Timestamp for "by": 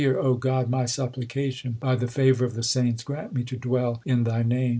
1.79-1.95